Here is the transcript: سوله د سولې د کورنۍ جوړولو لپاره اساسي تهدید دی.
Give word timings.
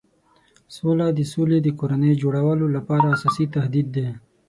سوله 0.75 1.07
د 1.17 1.21
سولې 1.33 1.57
د 1.63 1.67
کورنۍ 1.79 2.13
جوړولو 2.21 2.65
لپاره 2.75 3.05
اساسي 3.15 3.45
تهدید 3.55 3.87
دی. 3.95 4.07